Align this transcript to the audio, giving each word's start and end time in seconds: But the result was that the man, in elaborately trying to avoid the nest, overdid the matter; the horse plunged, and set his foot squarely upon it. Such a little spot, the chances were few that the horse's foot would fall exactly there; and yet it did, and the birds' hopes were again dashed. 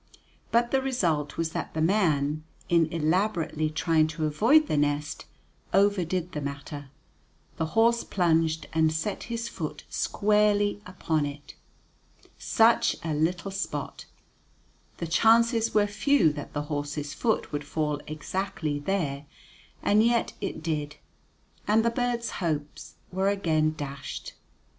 But 0.51 0.71
the 0.71 0.81
result 0.81 1.37
was 1.37 1.51
that 1.51 1.75
the 1.75 1.79
man, 1.79 2.43
in 2.69 2.87
elaborately 2.87 3.69
trying 3.69 4.07
to 4.07 4.25
avoid 4.25 4.65
the 4.65 4.75
nest, 4.75 5.25
overdid 5.75 6.31
the 6.31 6.41
matter; 6.41 6.89
the 7.57 7.67
horse 7.77 8.03
plunged, 8.03 8.65
and 8.73 8.91
set 8.91 9.25
his 9.25 9.47
foot 9.47 9.83
squarely 9.91 10.81
upon 10.87 11.27
it. 11.27 11.53
Such 12.39 12.95
a 13.03 13.13
little 13.13 13.51
spot, 13.51 14.05
the 14.97 15.05
chances 15.05 15.75
were 15.75 15.85
few 15.85 16.33
that 16.33 16.53
the 16.53 16.63
horse's 16.63 17.13
foot 17.13 17.51
would 17.51 17.63
fall 17.63 18.01
exactly 18.07 18.79
there; 18.79 19.27
and 19.83 20.03
yet 20.03 20.33
it 20.41 20.63
did, 20.63 20.95
and 21.67 21.85
the 21.85 21.91
birds' 21.91 22.31
hopes 22.41 22.95
were 23.11 23.27
again 23.29 23.75
dashed. 23.77 24.33